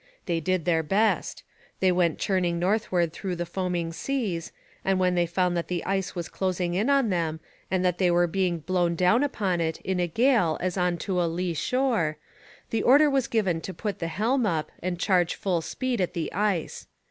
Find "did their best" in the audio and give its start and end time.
0.39-1.43